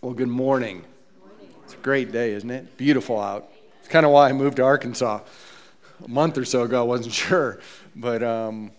[0.00, 0.84] Well, good morning.
[1.64, 2.76] It's a great day, isn't it?
[2.76, 3.50] Beautiful out.
[3.80, 5.22] It's kind of why I moved to Arkansas
[6.04, 6.78] a month or so ago.
[6.78, 7.58] I wasn't sure,
[7.96, 8.70] but um,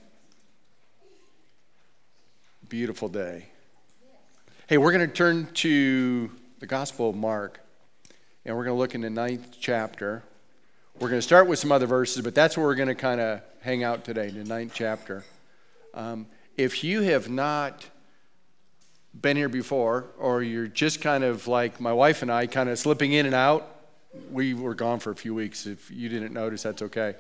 [2.70, 3.48] beautiful day.
[4.68, 7.60] Hey, we're going to turn to the Gospel of Mark,
[8.46, 10.24] and we're going to look in the ninth chapter.
[11.02, 13.20] We're going to start with some other verses, but that's where we're going to kind
[13.20, 15.26] of hang out today, the ninth chapter.
[15.94, 17.90] Um, if you have not
[19.14, 22.78] been here before, or you're just kind of like my wife and I, kind of
[22.78, 23.76] slipping in and out.
[24.32, 25.66] We were gone for a few weeks.
[25.66, 27.16] If you didn't notice, that's okay.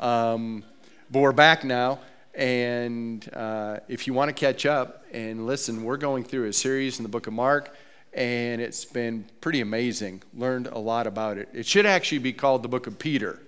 [0.00, 0.64] Um,
[1.10, 2.00] but we're back now.
[2.34, 6.98] And uh, if you want to catch up and listen, we're going through a series
[6.98, 7.76] in the book of Mark,
[8.12, 10.22] and it's been pretty amazing.
[10.34, 11.48] Learned a lot about it.
[11.52, 13.40] It should actually be called the book of Peter,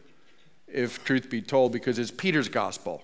[0.68, 3.02] if truth be told, because it's Peter's gospel.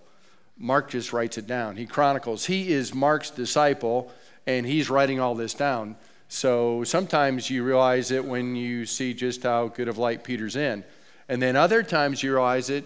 [0.57, 1.77] Mark just writes it down.
[1.77, 2.45] He chronicles.
[2.45, 4.13] He is Mark's disciple
[4.47, 5.97] and he's writing all this down.
[6.29, 10.85] So sometimes you realize it when you see just how good of light Peter's in.
[11.29, 12.85] And then other times you realize it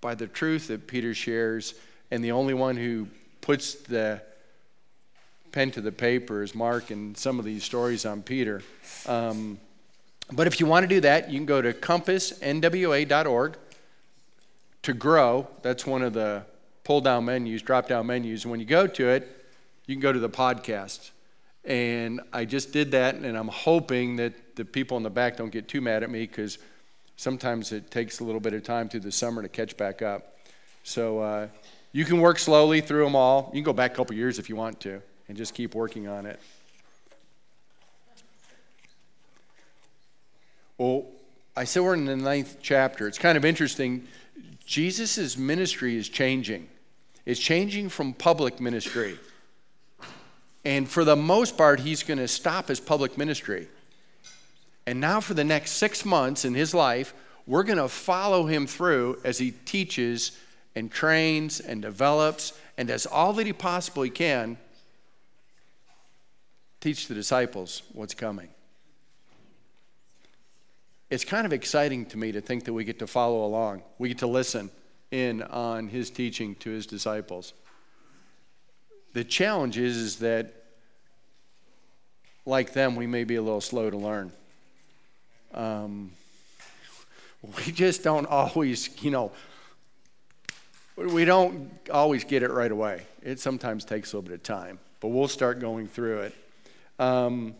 [0.00, 1.74] by the truth that Peter shares,
[2.10, 3.08] and the only one who
[3.40, 4.20] puts the
[5.52, 8.62] pen to the paper is Mark and some of these stories on Peter.
[9.06, 9.58] Um,
[10.32, 13.56] but if you want to do that, you can go to compassnwa.org
[14.82, 15.46] to grow.
[15.60, 16.44] That's one of the
[16.84, 18.44] pull down menus, drop down menus.
[18.44, 19.41] And when you go to it,
[19.86, 21.10] you can go to the podcast.
[21.64, 25.52] And I just did that, and I'm hoping that the people in the back don't
[25.52, 26.58] get too mad at me because
[27.16, 30.36] sometimes it takes a little bit of time through the summer to catch back up.
[30.82, 31.48] So uh,
[31.92, 33.50] you can work slowly through them all.
[33.52, 36.08] You can go back a couple years if you want to and just keep working
[36.08, 36.40] on it.
[40.78, 41.06] Well,
[41.56, 43.06] I said we're in the ninth chapter.
[43.06, 44.08] It's kind of interesting.
[44.66, 46.68] Jesus' ministry is changing,
[47.24, 49.18] it's changing from public ministry.
[50.64, 53.68] And for the most part, he's going to stop his public ministry.
[54.86, 57.14] And now, for the next six months in his life,
[57.46, 60.38] we're going to follow him through as he teaches
[60.74, 64.56] and trains and develops and does all that he possibly can
[66.80, 68.48] teach the disciples what's coming.
[71.10, 73.82] It's kind of exciting to me to think that we get to follow along.
[73.98, 74.70] We get to listen
[75.10, 77.52] in on his teaching to his disciples.
[79.12, 80.54] The challenge is, is that,
[82.46, 84.32] like them, we may be a little slow to learn.
[85.54, 86.12] Um,
[87.56, 89.32] we just don't always, you know,
[90.96, 93.02] we don't always get it right away.
[93.22, 96.34] It sometimes takes a little bit of time, but we'll start going through it.
[96.98, 97.54] Um,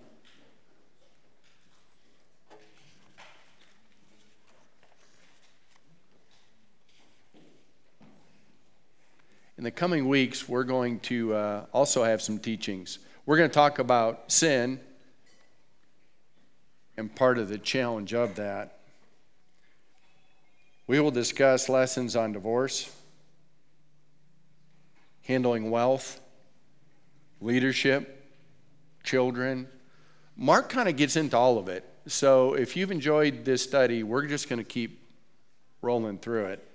[9.63, 12.99] In the coming weeks, we're going to uh, also have some teachings.
[13.27, 14.81] We're going to talk about sin
[16.97, 18.81] and part of the challenge of that.
[20.89, 22.91] We will discuss lessons on divorce,
[25.27, 26.21] handling wealth,
[27.41, 28.35] leadership,
[29.05, 29.69] children.
[30.37, 31.89] Mark kind of gets into all of it.
[32.09, 35.07] So if you've enjoyed this study, we're just going to keep
[35.83, 36.69] rolling through it.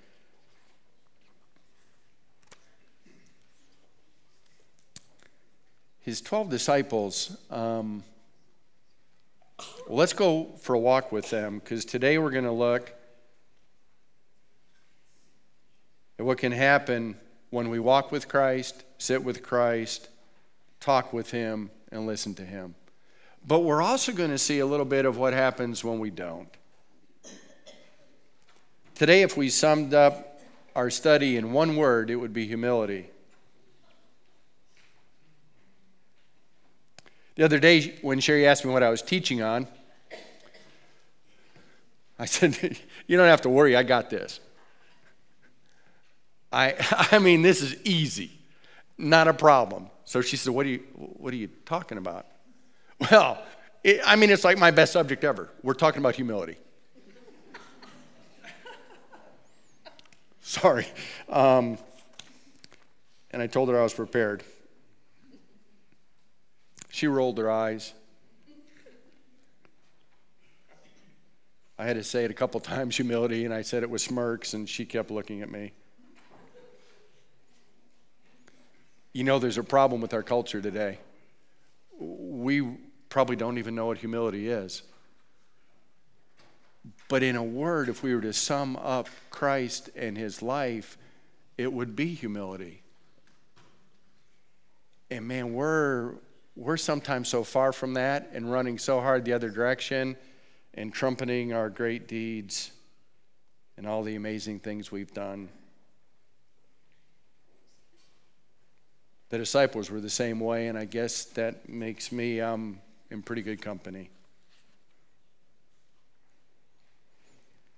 [6.08, 8.02] His 12 disciples, um,
[9.90, 12.94] let's go for a walk with them because today we're going to look
[16.18, 17.18] at what can happen
[17.50, 20.08] when we walk with Christ, sit with Christ,
[20.80, 22.76] talk with Him, and listen to Him.
[23.46, 26.48] But we're also going to see a little bit of what happens when we don't.
[28.96, 30.40] Today, if we summed up
[30.74, 33.10] our study in one word, it would be humility.
[37.38, 39.68] The other day, when Sherry asked me what I was teaching on,
[42.18, 44.40] I said, You don't have to worry, I got this.
[46.52, 46.74] I,
[47.12, 48.32] I mean, this is easy,
[48.98, 49.92] not a problem.
[50.04, 52.26] So she said, What are you, what are you talking about?
[53.12, 53.38] Well,
[53.84, 55.48] it, I mean, it's like my best subject ever.
[55.62, 56.58] We're talking about humility.
[60.42, 60.88] Sorry.
[61.30, 61.78] Um,
[63.30, 64.44] and I told her I was prepared.
[66.98, 67.94] She rolled her eyes.
[71.78, 74.56] I had to say it a couple times, humility, and I said it with smirks,
[74.56, 75.74] and she kept looking at me.
[79.14, 80.98] You know, there's a problem with our culture today.
[82.00, 82.68] We
[83.10, 84.82] probably don't even know what humility is.
[87.10, 90.98] But in a word, if we were to sum up Christ and his life,
[91.60, 92.82] it would be humility.
[95.12, 96.16] And man, we're
[96.58, 100.18] we're sometimes so far from that and running so hard the other direction
[100.74, 102.72] and trumpeting our great deeds
[103.78, 105.50] and all the amazing things we've done.
[109.30, 112.80] The disciples were the same way, and I guess that makes me um,
[113.12, 114.10] in pretty good company.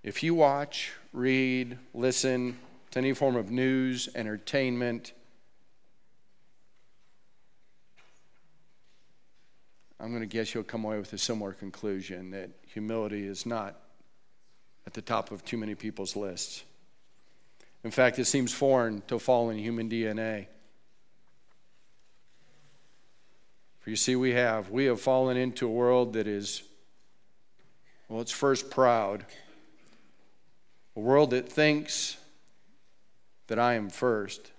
[0.04, 2.58] If you watch, read, listen
[2.92, 5.12] to any form of news, entertainment,
[10.00, 13.76] I'm going to guess you'll come away with a similar conclusion that humility is not
[14.88, 16.64] at the top of too many people's lists.
[17.84, 20.48] In fact, it seems foreign to fallen human DNA.
[23.80, 24.70] For you see, we have.
[24.70, 26.64] We have fallen into a world that is,
[28.08, 29.26] well, it's first proud,
[30.96, 32.18] a world that thinks
[33.48, 34.52] that I am first.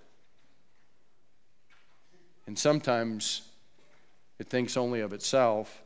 [2.45, 3.43] And sometimes
[4.41, 5.83] it thinks only of itself.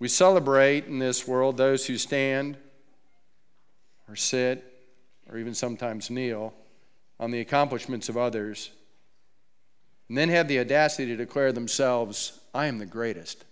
[0.00, 2.56] We celebrate in this world those who stand
[4.08, 4.64] or sit
[5.30, 6.52] or even sometimes kneel
[7.20, 8.72] on the accomplishments of others
[10.08, 13.44] and then have the audacity to declare themselves, I am the greatest.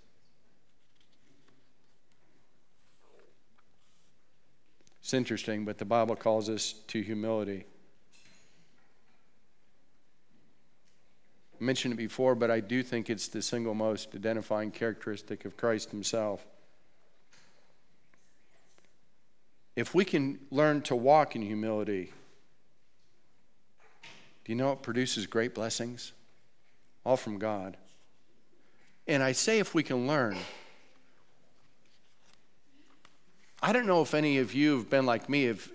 [5.01, 7.67] It's interesting, but the Bible calls us to humility.
[11.61, 15.91] Mentioned it before, but I do think it's the single most identifying characteristic of Christ
[15.91, 16.45] himself.
[19.77, 22.13] If we can learn to walk in humility,
[24.45, 26.13] do you know it produces great blessings?
[27.05, 27.77] All from God.
[29.07, 30.37] And I say if we can learn.
[33.63, 35.45] I don't know if any of you have been like me.
[35.45, 35.69] Have,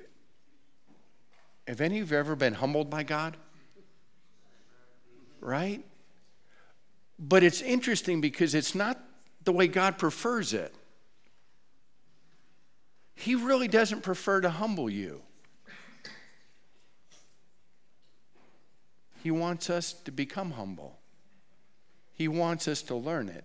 [1.67, 3.37] have any of you ever been humbled by God?
[5.45, 5.83] Right?
[7.17, 8.99] But it's interesting because it's not
[9.43, 10.73] the way God prefers it.
[13.13, 15.21] He really doesn't prefer to humble you.
[19.23, 20.99] He wants us to become humble.
[22.13, 23.43] He wants us to learn it.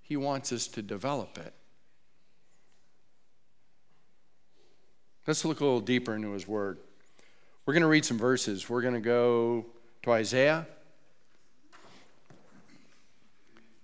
[0.00, 1.52] He wants us to develop it.
[5.26, 6.78] Let's look a little deeper into His Word.
[7.66, 8.68] We're going to read some verses.
[8.68, 9.66] We're going to go
[10.02, 10.66] to Isaiah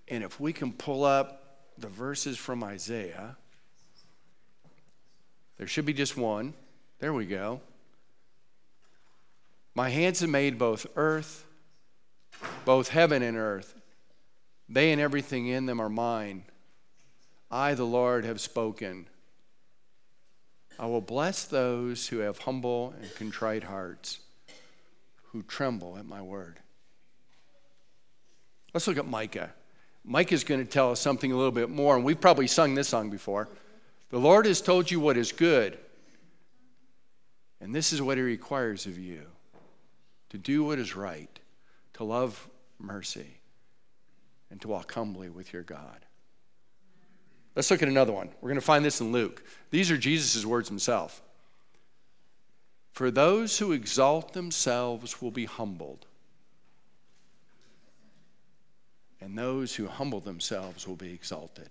[0.08, 1.42] And if we can pull up
[1.78, 3.36] the verses from Isaiah,
[5.58, 6.54] there should be just one.
[6.98, 7.60] There we go.
[9.74, 11.44] My hands have made both earth,
[12.64, 13.74] both heaven and earth.
[14.68, 16.44] They and everything in them are mine.
[17.50, 19.06] I, the Lord, have spoken.
[20.78, 24.20] I will bless those who have humble and contrite hearts,
[25.24, 26.58] who tremble at my word.
[28.74, 29.52] Let's look at Micah.
[30.06, 32.76] Micah is going to tell us something a little bit more, and we've probably sung
[32.76, 33.48] this song before.
[34.10, 35.76] The Lord has told you what is good,
[37.60, 39.22] and this is what He requires of you
[40.30, 41.38] to do what is right,
[41.94, 42.48] to love
[42.78, 43.38] mercy,
[44.50, 46.04] and to walk humbly with your God.
[47.56, 48.28] Let's look at another one.
[48.40, 49.42] We're going to find this in Luke.
[49.70, 51.22] These are Jesus' words himself.
[52.92, 56.06] For those who exalt themselves will be humbled
[59.20, 61.70] and those who humble themselves will be exalted.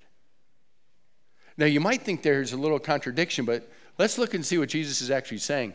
[1.58, 5.02] Now, you might think there's a little contradiction, but let's look and see what Jesus
[5.02, 5.74] is actually saying.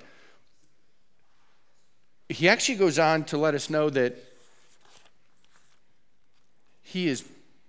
[2.28, 4.16] He actually goes on to let us know that
[6.82, 7.24] he is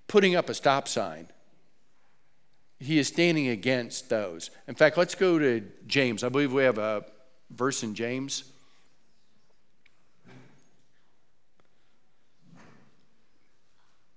[0.08, 1.28] putting up a stop sign.
[2.80, 4.50] He is standing against those.
[4.68, 6.24] In fact, let's go to James.
[6.24, 7.06] I believe we have a
[7.50, 8.51] verse in James.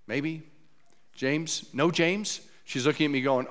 [0.07, 0.43] Maybe?
[1.15, 1.67] James?
[1.73, 2.41] No, James?
[2.65, 3.47] She's looking at me going,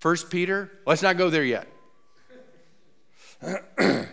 [0.00, 0.70] First Peter?
[0.86, 1.66] Let's not go there yet.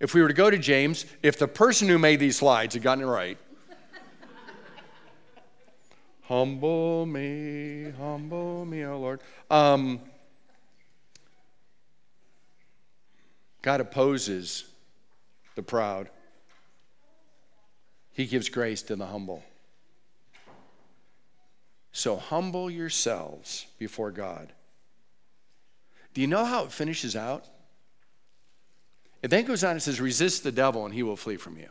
[0.00, 2.82] if we were to go to James, if the person who made these slides had
[2.82, 3.38] gotten it right,
[6.22, 9.20] humble me, humble me, oh Lord.
[9.50, 10.00] Um,
[13.62, 14.64] God opposes
[15.54, 16.08] the proud,
[18.12, 19.42] He gives grace to the humble.
[21.92, 24.52] So humble yourselves before God.
[26.14, 27.46] Do you know how it finishes out?
[29.22, 31.68] It then goes on and says, resist the devil and he will flee from you.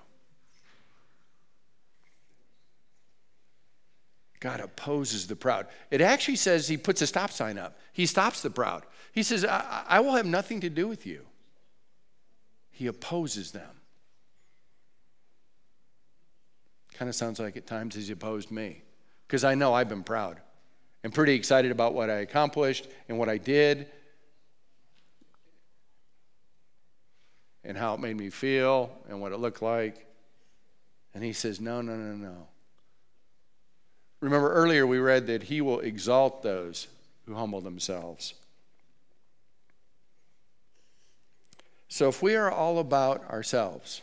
[4.39, 5.67] God opposes the proud.
[5.91, 7.77] It actually says he puts a stop sign up.
[7.91, 8.83] He stops the proud.
[9.11, 11.25] He says, I, I will have nothing to do with you.
[12.69, 13.69] He opposes them.
[16.93, 18.83] Kind of sounds like at times he's opposed me.
[19.29, 20.37] Because I know I've been proud
[21.03, 23.85] and pretty excited about what I accomplished and what I did
[27.63, 30.07] and how it made me feel and what it looked like.
[31.13, 32.47] And he says, No, no, no, no.
[34.19, 36.87] Remember earlier we read that he will exalt those
[37.27, 38.33] who humble themselves.
[41.87, 44.01] So if we are all about ourselves,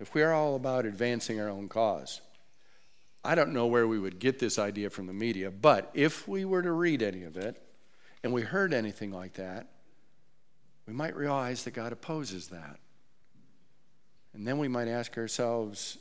[0.00, 2.22] if we are all about advancing our own cause,
[3.26, 6.44] I don't know where we would get this idea from the media, but if we
[6.44, 7.60] were to read any of it
[8.22, 9.66] and we heard anything like that,
[10.86, 12.78] we might realize that God opposes that.
[14.32, 15.98] And then we might ask ourselves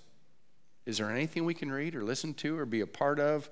[0.86, 3.50] is there anything we can read or listen to or be a part of,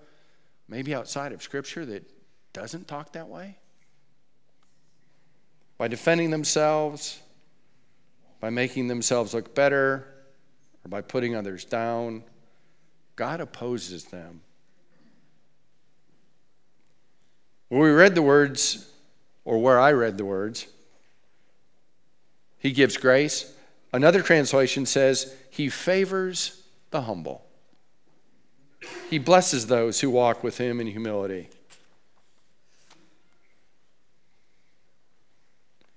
[0.68, 2.08] maybe outside of Scripture, that
[2.54, 3.58] doesn't talk that way?
[5.80, 7.20] By defending themselves,
[8.40, 10.08] by making themselves look better,
[10.86, 12.24] or by putting others down,
[13.16, 14.42] God opposes them.
[17.70, 18.90] When we read the words,
[19.46, 20.68] or where I read the words,
[22.60, 23.54] He gives grace.
[23.92, 27.46] Another translation says, He favors the humble.
[29.10, 31.50] He blesses those who walk with Him in humility.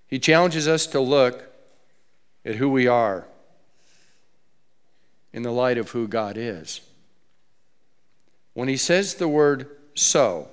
[0.07, 1.45] He challenges us to look
[2.45, 3.27] at who we are
[5.33, 6.81] in the light of who God is.
[8.57, 10.49] When he says the word so,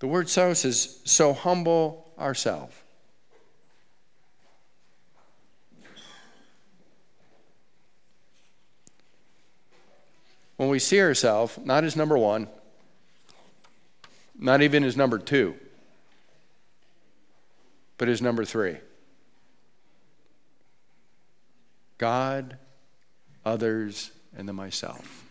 [0.00, 2.74] the word so says, so humble ourselves.
[10.56, 12.48] When we see ourselves, not as number one,
[14.36, 15.54] not even as number two,
[17.98, 18.78] but as number three
[21.98, 22.58] God,
[23.44, 25.25] others, and then myself.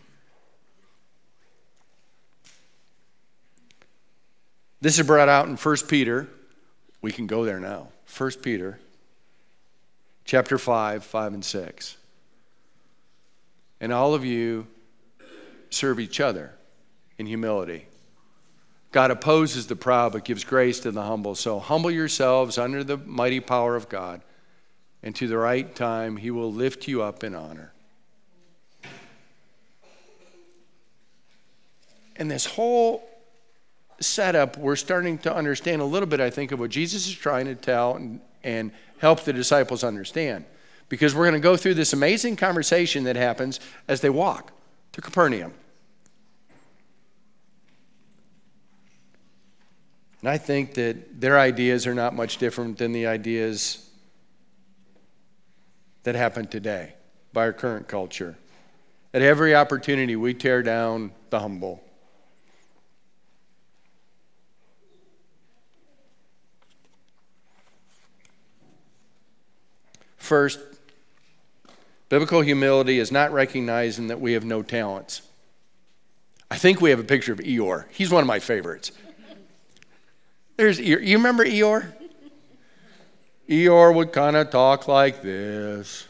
[4.86, 6.28] This is brought out in 1 Peter.
[7.02, 7.88] We can go there now.
[8.16, 8.78] 1 Peter
[10.24, 11.96] chapter 5, 5 and 6.
[13.80, 14.68] And all of you
[15.70, 16.52] serve each other
[17.18, 17.88] in humility.
[18.92, 21.34] God opposes the proud but gives grace to the humble.
[21.34, 24.20] So humble yourselves under the mighty power of God,
[25.02, 27.72] and to the right time he will lift you up in honor.
[32.14, 33.15] And this whole
[34.00, 37.46] setup, we're starting to understand a little bit, I think, of what Jesus is trying
[37.46, 40.44] to tell and, and help the disciples understand.
[40.88, 44.52] Because we're going to go through this amazing conversation that happens as they walk
[44.92, 45.52] to Capernaum.
[50.20, 53.88] And I think that their ideas are not much different than the ideas
[56.04, 56.94] that happen today
[57.32, 58.36] by our current culture.
[59.12, 61.82] At every opportunity, we tear down the humble.
[70.26, 70.58] First,
[72.08, 75.22] biblical humility is not recognizing that we have no talents.
[76.50, 77.84] I think we have a picture of Eeyore.
[77.90, 78.90] He's one of my favorites.
[80.56, 81.06] There's Eeyore.
[81.06, 81.92] You remember Eeyore?
[83.48, 86.08] Eeyore would kind of talk like this,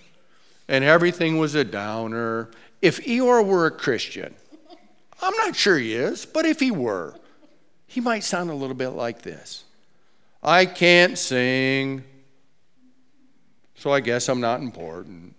[0.67, 2.49] and everything was a downer.
[2.81, 4.35] If Eeyore were a Christian,
[5.21, 7.15] I'm not sure he is, but if he were,
[7.87, 9.65] he might sound a little bit like this
[10.43, 12.03] I can't sing
[13.77, 15.35] so I guess I'm not important.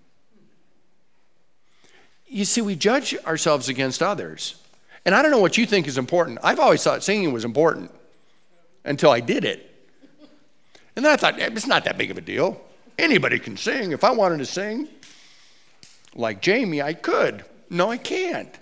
[2.27, 4.55] You see, we judge ourselves against others.
[5.05, 6.39] And I don't know what you think is important.
[6.43, 7.91] I've always thought singing was important
[8.83, 9.63] until I did it.
[10.95, 12.61] And then I thought, eh, it's not that big of a deal.
[12.97, 13.91] Anybody can sing.
[13.91, 14.87] If I wanted to sing
[16.15, 17.45] like Jamie, I could.
[17.69, 18.53] No, I can't.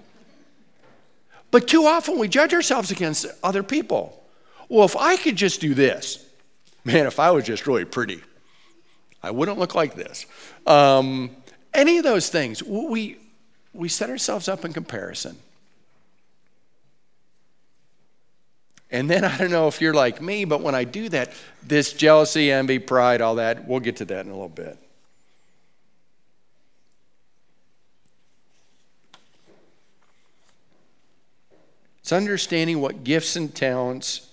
[1.49, 4.21] But too often we judge ourselves against other people.
[4.67, 6.25] Well, if I could just do this,
[6.83, 8.21] man, if I was just really pretty,
[9.25, 10.27] I wouldn't look like this.
[10.67, 11.31] Um,
[11.73, 13.17] any of those things, we,
[13.73, 15.35] we set ourselves up in comparison.
[18.91, 21.91] And then I don't know if you're like me, but when I do that, this
[21.91, 24.77] jealousy, envy, pride, all that, we'll get to that in a little bit.
[31.97, 34.29] It's understanding what gifts and talents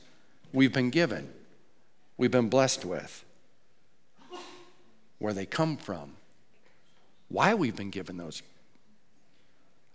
[0.52, 1.32] we've been given,
[2.18, 3.24] we've been blessed with
[5.22, 6.14] where they come from,
[7.28, 8.42] why we've been given those.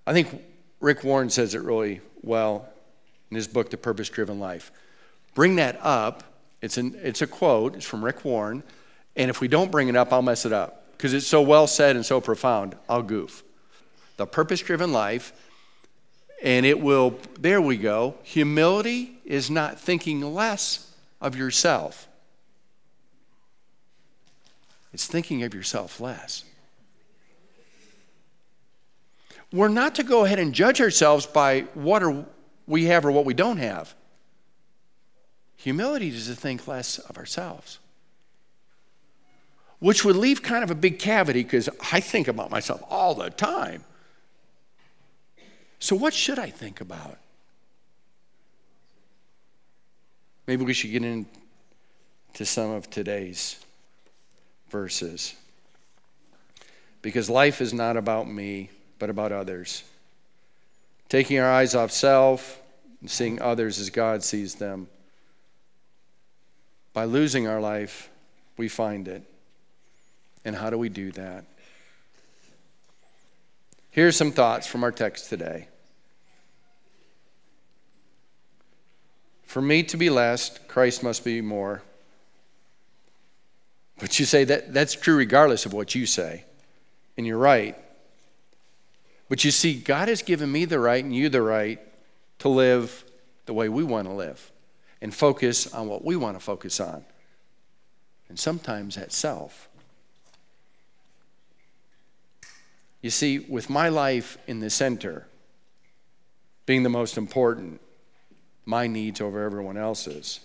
[0.08, 0.42] I think
[0.80, 2.70] Rick Warren says it really well
[3.30, 4.72] in his book, The Purpose Driven Life.
[5.36, 6.24] Bring that up.
[6.62, 8.64] It's, an, it's a quote, it's from Rick Warren.
[9.18, 11.68] And if we don't bring it up, I'll mess it up because it's so well
[11.68, 13.44] said and so profound, I'll goof.
[14.16, 15.34] the purpose driven life,
[16.44, 18.16] and it will, there we go.
[18.24, 22.08] Humility is not thinking less of yourself,
[24.94, 26.44] it's thinking of yourself less.
[29.52, 32.04] We're not to go ahead and judge ourselves by what
[32.66, 33.96] we have or what we don't have.
[35.58, 37.80] Humility is to think less of ourselves,
[39.80, 43.30] which would leave kind of a big cavity because I think about myself all the
[43.30, 43.84] time.
[45.80, 47.18] So, what should I think about?
[50.46, 53.58] Maybe we should get into some of today's
[54.70, 55.36] verses.
[57.02, 58.70] Because life is not about me,
[59.00, 59.84] but about others.
[61.10, 62.62] Taking our eyes off self
[63.02, 64.88] and seeing others as God sees them.
[66.94, 68.10] By losing our life,
[68.58, 69.24] we find it.
[70.44, 71.46] And how do we do that?
[73.92, 75.68] Here's some thoughts from our text today.
[79.44, 81.82] For me to be less, Christ must be more.
[84.00, 86.46] But you say that that's true regardless of what you say.
[87.18, 87.76] And you're right.
[89.30, 91.80] But you see, God has given me the right and you the right
[92.40, 93.04] to live
[93.46, 94.52] the way we want to live
[95.02, 97.04] and focus on what we want to focus on.
[98.30, 99.68] And sometimes that's self.
[103.02, 105.28] You see, with my life in the center
[106.66, 107.80] being the most important,
[108.66, 110.42] my needs over everyone else's,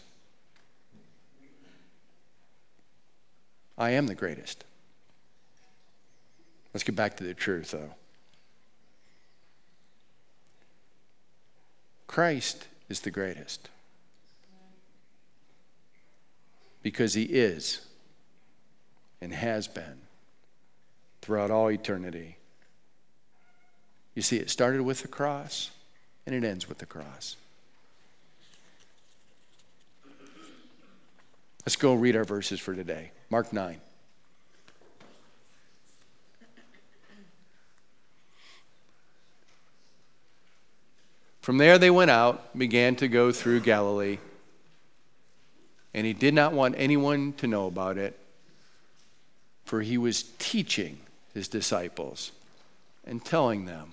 [3.82, 4.62] I am the greatest.
[6.72, 7.90] Let's get back to the truth, though.
[12.06, 13.70] Christ is the greatest
[16.84, 17.84] because he is
[19.20, 20.02] and has been
[21.20, 22.36] throughout all eternity.
[24.14, 25.72] You see, it started with the cross
[26.24, 27.34] and it ends with the cross.
[31.64, 33.12] Let's go read our verses for today.
[33.30, 33.80] Mark 9.
[41.40, 44.18] From there they went out, began to go through Galilee.
[45.92, 48.18] And he did not want anyone to know about it,
[49.64, 50.98] for he was teaching
[51.34, 52.32] his disciples
[53.04, 53.92] and telling them,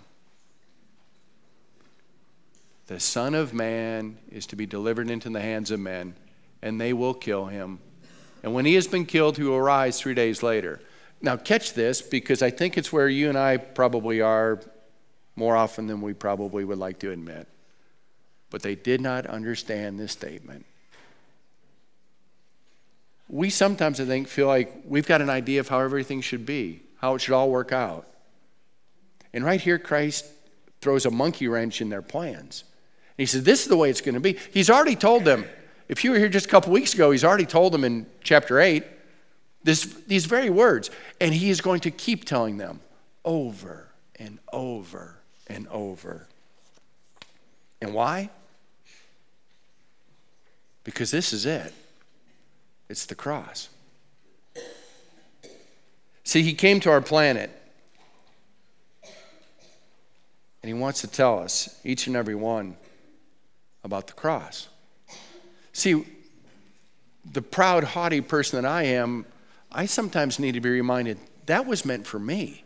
[2.87, 6.15] The Son of Man is to be delivered into the hands of men,
[6.61, 7.79] and they will kill him.
[8.43, 10.81] And when he has been killed, he will rise three days later.
[11.21, 14.61] Now, catch this because I think it's where you and I probably are
[15.35, 17.47] more often than we probably would like to admit.
[18.49, 20.65] But they did not understand this statement.
[23.27, 26.81] We sometimes, I think, feel like we've got an idea of how everything should be,
[26.97, 28.07] how it should all work out.
[29.33, 30.25] And right here, Christ
[30.81, 32.63] throws a monkey wrench in their plans.
[33.17, 34.37] And he says, This is the way it's going to be.
[34.51, 35.45] He's already told them,
[35.89, 38.59] if you were here just a couple weeks ago, he's already told them in chapter
[38.59, 38.83] 8
[39.63, 40.91] this, these very words.
[41.19, 42.79] And he is going to keep telling them
[43.25, 46.27] over and over and over.
[47.81, 48.29] And why?
[50.83, 51.73] Because this is it
[52.87, 53.69] it's the cross.
[56.23, 57.51] See, he came to our planet
[60.61, 62.75] and he wants to tell us, each and every one,
[63.83, 64.67] about the cross.
[65.79, 66.05] See,
[67.23, 69.25] the proud, haughty person that I am,
[69.71, 72.65] I sometimes need to be reminded that was meant for me.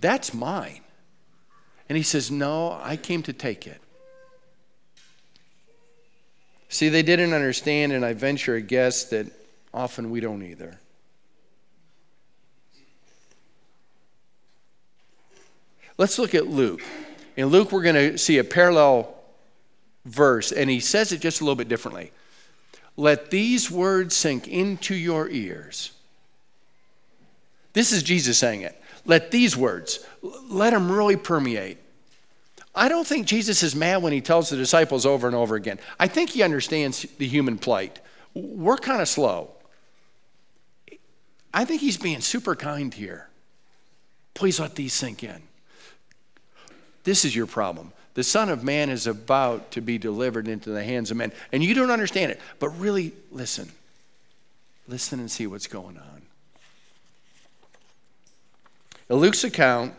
[0.00, 0.80] That's mine.
[1.88, 3.80] And he says, No, I came to take it.
[6.68, 9.26] See, they didn't understand, and I venture a guess that
[9.74, 10.78] often we don't either.
[15.96, 16.82] Let's look at Luke.
[17.36, 19.17] In Luke, we're going to see a parallel
[20.08, 22.12] verse, and he says it just a little bit differently.
[22.96, 25.92] Let these words sink into your ears.
[27.72, 28.80] This is Jesus saying it.
[29.04, 31.78] Let these words, let them really permeate.
[32.74, 35.78] I don't think Jesus is mad when he tells the disciples over and over again.
[35.98, 38.00] I think he understands the human plight.
[38.34, 39.50] We're kind of slow.
[41.52, 43.28] I think he's being super kind here.
[44.34, 45.42] Please let these sink in.
[47.04, 47.92] This is your problem.
[48.14, 51.62] The Son of Man is about to be delivered into the hands of men, and
[51.62, 53.70] you don't understand it, but really listen.
[54.88, 56.22] Listen and see what's going on.
[59.08, 59.94] In Luke's account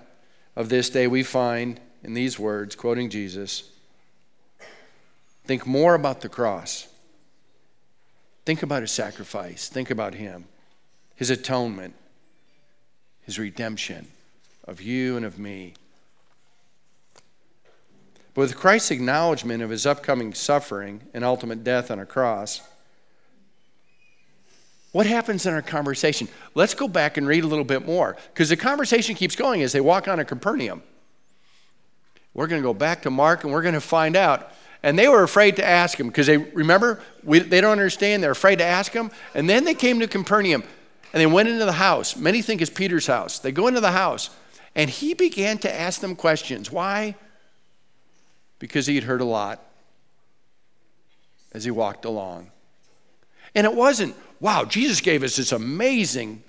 [0.55, 3.63] of this day, we find in these words, quoting Jesus
[5.45, 6.87] think more about the cross.
[8.45, 9.67] Think about his sacrifice.
[9.67, 10.45] Think about him,
[11.15, 11.95] his atonement,
[13.21, 14.07] his redemption
[14.65, 15.73] of you and of me.
[18.39, 22.61] With Christ's acknowledgement of his upcoming suffering and ultimate death on a cross,
[24.93, 26.29] what happens in our conversation?
[26.55, 29.73] Let's go back and read a little bit more because the conversation keeps going as
[29.73, 30.81] they walk on to Capernaum.
[32.33, 34.53] We're going to go back to Mark and we're going to find out.
[34.83, 38.23] And they were afraid to ask him because they remember we, they don't understand.
[38.23, 39.11] They're afraid to ask him.
[39.35, 40.63] And then they came to Capernaum
[41.11, 42.15] and they went into the house.
[42.15, 43.39] Many think it's Peter's house.
[43.39, 44.29] They go into the house
[44.75, 46.71] and he began to ask them questions.
[46.71, 47.15] Why?
[48.59, 49.63] Because he had heard a lot
[51.53, 52.51] as he walked along.
[53.55, 56.43] And it wasn't, wow, Jesus gave us this amazing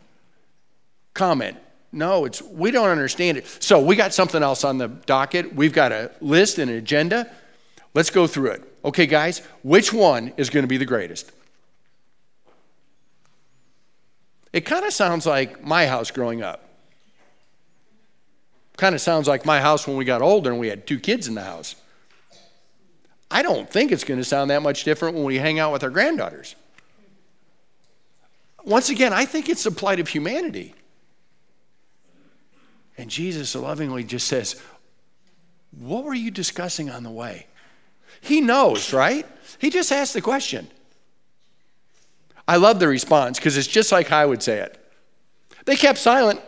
[1.14, 1.56] comment.
[1.92, 3.46] No, it's we don't understand it.
[3.60, 5.54] So we got something else on the docket.
[5.54, 7.30] We've got a list and an agenda.
[7.94, 8.62] Let's go through it.
[8.84, 11.32] Okay, guys, which one is going to be the greatest?
[14.52, 16.64] It kind of sounds like my house growing up.
[18.76, 21.28] Kind of sounds like my house when we got older and we had two kids
[21.28, 21.74] in the house.
[23.30, 25.84] I don't think it's going to sound that much different when we hang out with
[25.84, 26.56] our granddaughters.
[28.64, 30.74] Once again, I think it's the plight of humanity.
[32.98, 34.60] And Jesus lovingly just says,
[35.70, 37.46] What were you discussing on the way?
[38.20, 39.26] He knows, right?
[39.58, 40.68] He just asked the question.
[42.46, 44.76] I love the response because it's just like I would say it.
[45.64, 46.40] They kept silent.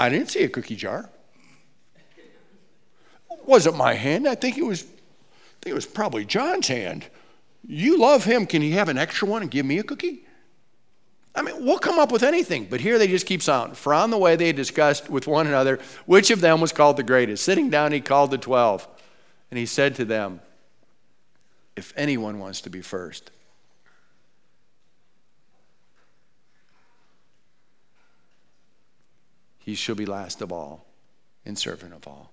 [0.00, 1.10] I didn't see a cookie jar.
[3.44, 4.26] wasn't my hand?
[4.26, 7.04] I think it was I think it was probably John's hand.
[7.66, 8.46] You love him.
[8.46, 10.24] Can he have an extra one and give me a cookie?
[11.34, 13.76] I mean, we'll come up with anything, but here they just keep silent.
[13.76, 17.02] For on the way they discussed with one another which of them was called the
[17.02, 17.44] greatest.
[17.44, 18.88] Sitting down, he called the twelve,
[19.50, 20.40] and he said to them,
[21.76, 23.30] If anyone wants to be first,
[29.60, 30.84] he shall be last of all
[31.44, 32.32] and servant of all.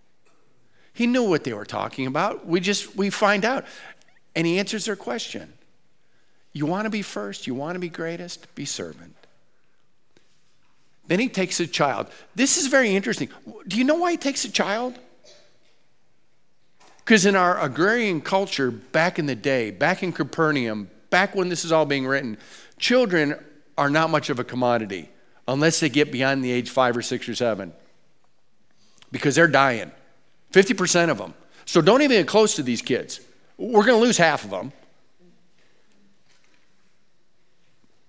[0.93, 2.47] He knew what they were talking about.
[2.47, 3.65] We just, we find out.
[4.35, 5.53] And he answers their question.
[6.53, 7.45] You want to be first?
[7.45, 8.53] You want to be greatest?
[8.55, 9.15] Be servant.
[11.07, 12.07] Then he takes a child.
[12.35, 13.29] This is very interesting.
[13.67, 14.97] Do you know why he takes a child?
[17.05, 21.63] Because in our agrarian culture back in the day, back in Capernaum, back when this
[21.63, 22.37] is all being written,
[22.79, 23.35] children
[23.77, 25.09] are not much of a commodity
[25.47, 27.73] unless they get beyond the age five or six or seven
[29.11, 29.91] because they're dying.
[30.51, 31.33] 50% of them.
[31.65, 33.19] So don't even get close to these kids.
[33.57, 34.71] We're going to lose half of them.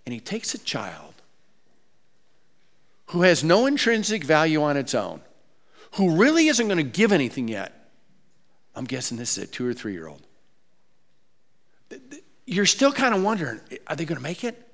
[0.06, 1.14] And he takes a child
[3.08, 5.20] who has no intrinsic value on its own,
[5.92, 7.90] who really isn't going to give anything yet.
[8.74, 10.22] I'm guessing this is a two or three year old.
[12.46, 14.67] You're still kind of wondering are they going to make it?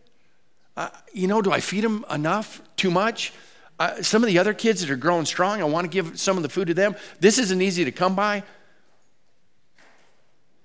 [0.76, 2.60] Uh, you know, do I feed them enough?
[2.76, 3.32] Too much?
[3.78, 6.36] Uh, some of the other kids that are growing strong, I want to give some
[6.36, 6.96] of the food to them.
[7.20, 8.42] This isn't easy to come by.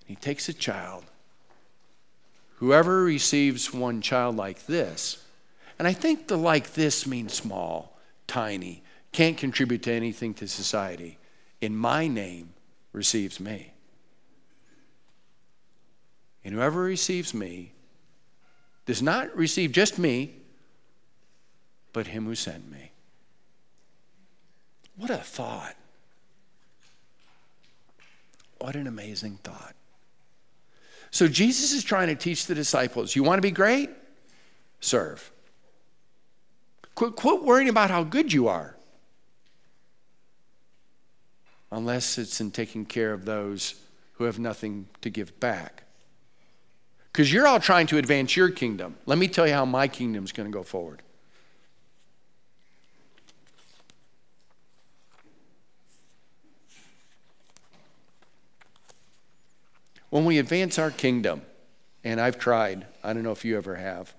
[0.06, 1.06] He takes a child.
[2.56, 5.24] Whoever receives one child like this,
[5.78, 11.18] and I think the like this means small, tiny, can't contribute to anything to society,
[11.62, 12.54] in my name
[12.92, 13.74] receives me.
[16.44, 17.74] And whoever receives me
[18.90, 20.34] does not receive just me,
[21.94, 22.92] but him who sent me.
[24.96, 25.76] What a thought.
[28.58, 29.76] What an amazing thought.
[31.12, 33.92] So Jesus is trying to teach the disciples you want to be great?
[34.80, 35.32] Serve.
[36.96, 38.76] Quit, quit worrying about how good you are.
[41.72, 43.76] Unless it's in taking care of those
[44.14, 45.84] who have nothing to give back.
[47.12, 48.96] Because you're all trying to advance your kingdom.
[49.06, 51.02] Let me tell you how my kingdom is going to go forward.
[60.10, 61.44] When we advance our kingdom,
[62.04, 64.14] and I've tried, I don't know if you ever have.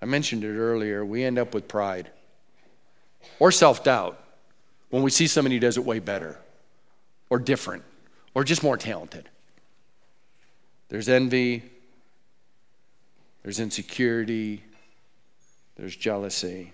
[0.00, 2.10] I mentioned it earlier, we end up with pride
[3.38, 4.22] or self doubt
[4.90, 6.38] when we see somebody who does it way better
[7.28, 7.82] or different
[8.34, 9.28] or just more talented.
[10.88, 11.62] There's envy,
[13.42, 14.62] there's insecurity,
[15.76, 16.72] there's jealousy.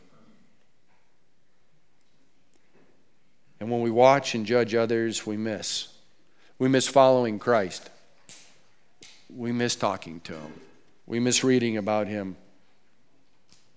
[3.61, 5.89] And when we watch and judge others, we miss.
[6.59, 7.91] We miss following Christ.
[9.35, 10.53] We miss talking to Him.
[11.07, 12.37] We miss reading about Him.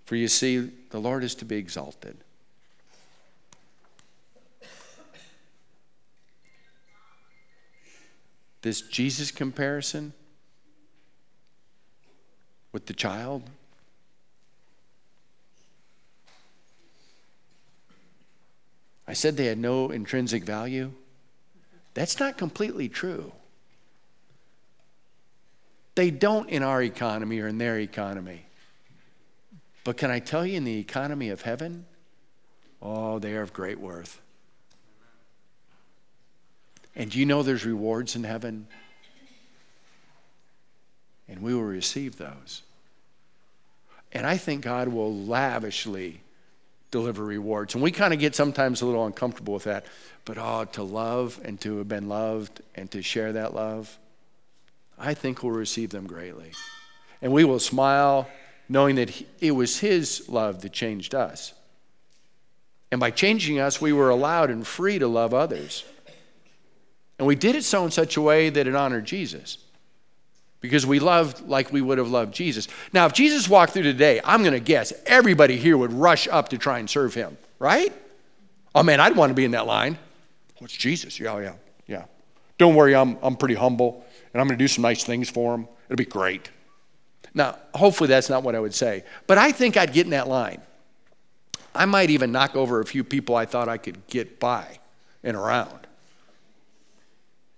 [0.06, 2.18] For you see, the Lord is to be exalted.
[8.62, 10.14] This Jesus comparison
[12.76, 13.42] with the child?
[19.08, 20.92] I said they had no intrinsic value.
[21.94, 23.32] That's not completely true.
[25.96, 28.46] They don't in our economy or in their economy.
[29.86, 31.86] But can I tell you, in the economy of heaven,
[32.82, 34.20] oh, they are of great worth.
[36.94, 38.68] And do you know there's rewards in heaven?
[41.30, 42.64] And we will receive those.
[44.16, 46.22] And I think God will lavishly
[46.90, 47.74] deliver rewards.
[47.74, 49.86] And we kind of get sometimes a little uncomfortable with that.
[50.24, 54.00] But oh, to love and to have been loved and to share that love,
[54.98, 56.52] I think we'll receive them greatly.
[57.22, 58.30] And we will smile
[58.70, 61.54] knowing that it was His love that changed us.
[62.92, 65.84] And by changing us, we were allowed and free to love others.
[67.20, 69.58] And we did it so in such a way that it honored Jesus
[70.66, 72.68] because we loved like we would have loved Jesus.
[72.94, 76.50] Now, if Jesus walked through today, I'm going to guess everybody here would rush up
[76.50, 77.94] to try and serve him, right?
[78.74, 79.98] Oh man, I'd want to be in that line.
[80.60, 81.20] What's Jesus?
[81.20, 81.54] Yeah, yeah,
[81.88, 82.06] yeah.
[82.58, 85.56] Don't worry, I'm, I'm pretty humble and I'm going to do some nice things for
[85.56, 85.68] him.
[85.88, 86.50] It'll be great.
[87.34, 90.28] Now, hopefully that's not what I would say, but I think I'd get in that
[90.28, 90.62] line.
[91.74, 94.80] I might even knock over a few people I thought I could get by
[95.24, 95.85] and around.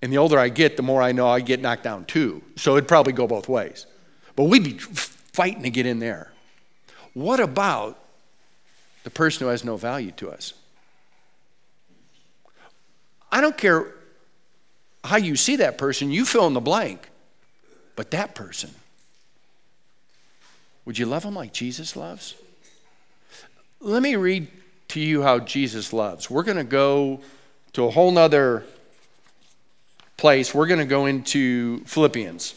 [0.01, 2.41] And the older I get, the more I know I get knocked down too.
[2.55, 3.85] So it'd probably go both ways.
[4.35, 6.31] But we'd be fighting to get in there.
[7.13, 7.97] What about
[9.03, 10.53] the person who has no value to us?
[13.31, 13.93] I don't care
[15.03, 17.09] how you see that person, you fill in the blank.
[17.95, 18.69] But that person,
[20.85, 22.35] would you love them like Jesus loves?
[23.79, 24.47] Let me read
[24.89, 26.29] to you how Jesus loves.
[26.29, 27.21] We're going to go
[27.73, 28.63] to a whole nother
[30.17, 32.55] place, we're going to go into Philippians.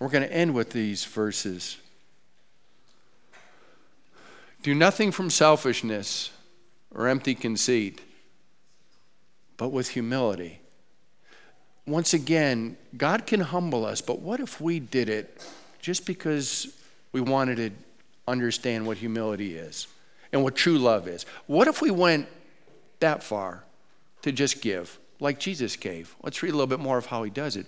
[0.00, 1.76] We're going to end with these verses.
[4.64, 6.32] Do nothing from selfishness
[6.92, 8.00] or empty conceit,
[9.56, 10.60] but with humility.
[11.86, 15.44] Once again, God can humble us, but what if we did it
[15.80, 16.76] just because
[17.12, 17.70] we wanted to
[18.26, 19.86] understand what humility is
[20.32, 21.26] and what true love is?
[21.46, 22.26] What if we went
[23.00, 23.64] that far?
[24.22, 26.14] To just give, like Jesus gave.
[26.22, 27.66] Let's read a little bit more of how he does it.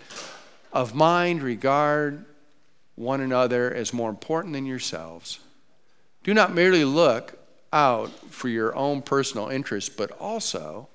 [0.73, 2.25] Of mind, regard
[2.97, 5.41] one another as more important than yourselves.
[6.23, 7.39] Do not merely look
[7.73, 10.89] out for your own personal interests, but also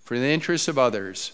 [0.00, 1.32] for the interests of others.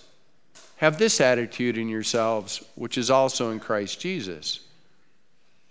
[0.76, 4.60] Have this attitude in yourselves, which is also in Christ Jesus,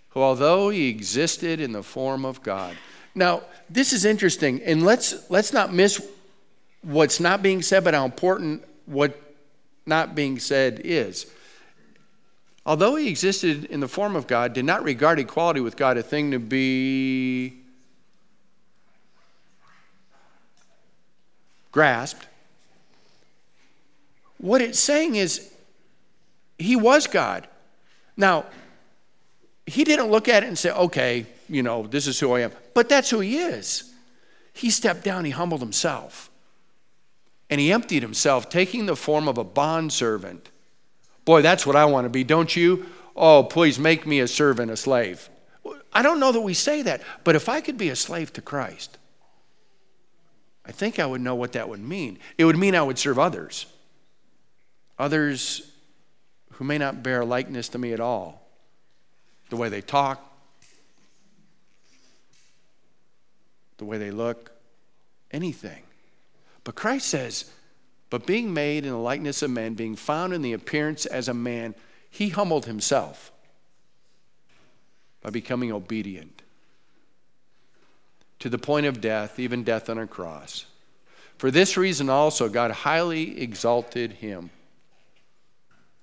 [0.10, 2.76] who, although he existed in the form of God.
[3.16, 6.06] Now, this is interesting, and let's, let's not miss
[6.88, 9.22] what's not being said, but how important what
[9.86, 11.26] not being said is.
[12.66, 16.04] Although he existed in the form of God, did not regard equality with God a
[16.04, 17.58] thing to be
[21.72, 22.26] grasped.
[24.38, 25.52] What it's saying is
[26.58, 27.48] he was God.
[28.16, 28.46] Now,
[29.66, 32.52] he didn't look at it and say, okay, you know, this is who I am.
[32.74, 33.94] But that's who he is.
[34.54, 36.30] He stepped down, he humbled himself.
[37.50, 40.50] And he emptied himself, taking the form of a bondservant.
[41.24, 42.86] Boy, that's what I want to be, don't you?
[43.16, 45.30] Oh, please make me a servant, a slave.
[45.92, 48.42] I don't know that we say that, but if I could be a slave to
[48.42, 48.98] Christ,
[50.66, 52.20] I think I would know what that would mean.
[52.38, 53.66] It would mean I would serve others,
[55.00, 55.72] others
[56.54, 58.48] who may not bear likeness to me at all.
[59.50, 60.24] The way they talk,
[63.78, 64.52] the way they look,
[65.32, 65.84] anything.
[66.68, 67.46] But Christ says,
[68.10, 71.34] But being made in the likeness of men, being found in the appearance as a
[71.34, 71.76] man,
[72.10, 73.32] he humbled himself
[75.22, 76.42] by becoming obedient
[78.40, 80.66] to the point of death, even death on a cross.
[81.38, 84.50] For this reason also, God highly exalted him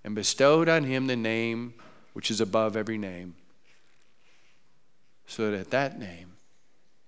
[0.03, 1.75] and bestowed on him the name
[2.15, 3.35] which is above every name,
[5.27, 6.33] so that at that name,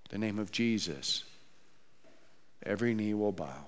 [0.09, 1.23] the name of Jesus,
[2.63, 3.67] every knee will bow.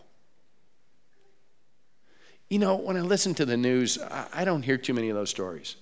[2.49, 3.99] You know, when I listen to the news,
[4.33, 5.75] I don't hear too many of those stories.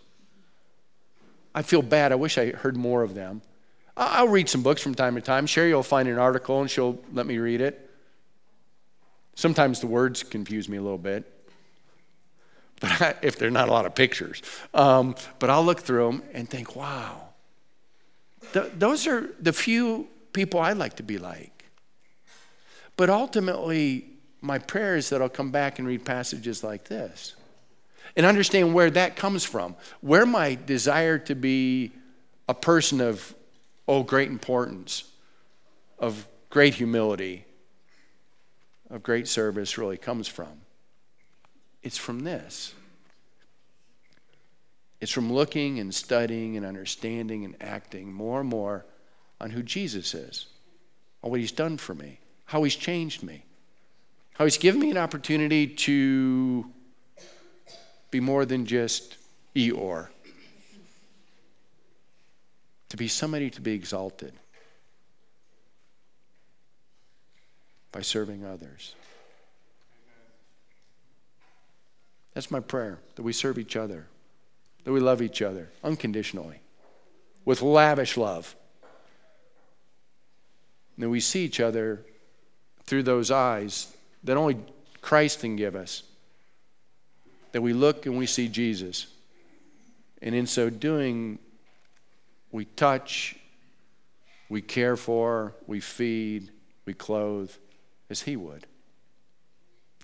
[1.56, 2.12] I feel bad.
[2.12, 3.42] I wish I heard more of them.
[3.96, 5.48] I'll read some books from time to time.
[5.48, 7.90] Sherry will find an article and she'll let me read it.
[9.34, 11.24] Sometimes the words confuse me a little bit,
[12.80, 14.42] but I, if they're not a lot of pictures.
[14.74, 17.30] Um, but I'll look through them and think, wow,
[18.54, 21.57] the, those are the few people I'd like to be like.
[22.98, 24.06] But ultimately,
[24.42, 27.36] my prayer is that I'll come back and read passages like this.
[28.18, 29.76] and understand where that comes from.
[30.02, 31.92] Where my desire to be
[32.50, 33.34] a person of,
[33.88, 35.04] oh, great importance,
[36.00, 37.46] of great humility,
[38.90, 40.62] of great service really comes from.
[41.84, 42.74] It's from this.
[45.00, 48.84] It's from looking and studying and understanding and acting more and more
[49.40, 50.48] on who Jesus is,
[51.22, 53.44] on what he's done for me, how he's changed me,
[54.34, 56.66] how he's given me an opportunity to
[58.10, 59.18] be more than just
[59.54, 60.08] Eeyore,
[62.90, 64.34] to be somebody to be exalted
[67.92, 68.96] by serving others.
[72.34, 74.08] That's my prayer that we serve each other,
[74.86, 76.62] that we love each other unconditionally,
[77.44, 78.56] with lavish love.
[80.96, 82.06] And that we see each other
[82.88, 84.58] through those eyes that only
[85.02, 86.04] Christ can give us.
[87.52, 89.08] That we look and we see Jesus.
[90.22, 91.40] And in so doing,
[92.52, 93.36] we touch,
[94.50, 96.50] we care for, we feed,
[96.86, 97.52] we clothe
[98.10, 98.66] as He would.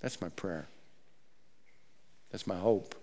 [0.00, 0.66] That's my prayer.
[2.30, 2.94] That's my hope.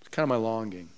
[0.00, 0.88] It's kind of my longing.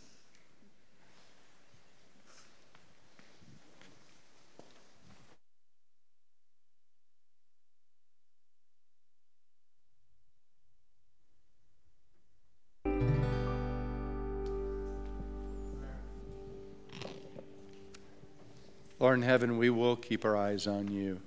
[19.09, 21.19] Lord in heaven, we will keep our eyes on you.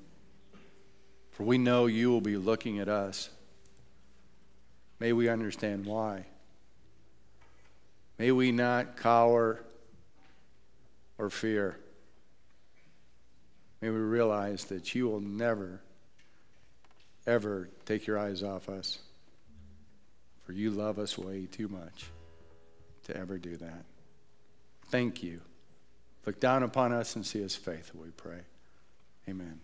[1.31, 3.31] For we know you will be looking at us.
[4.99, 6.27] May we understand why.
[8.19, 9.63] May we not cower
[11.17, 11.75] or fear.
[13.81, 15.81] May we realize that you will never,
[17.25, 18.99] ever take your eyes off us.
[20.43, 22.05] For you love us way too much
[23.05, 23.85] to ever do that.
[24.91, 25.41] Thank you.
[26.25, 28.41] Look down upon us and see us faithful, we pray.
[29.27, 29.59] Amen.